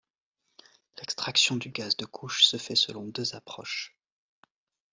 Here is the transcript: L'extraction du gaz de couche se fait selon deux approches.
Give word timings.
L'extraction 0.97 1.57
du 1.57 1.69
gaz 1.69 1.95
de 1.95 2.05
couche 2.05 2.43
se 2.47 2.57
fait 2.57 2.73
selon 2.75 3.05
deux 3.09 3.35
approches. 3.35 3.95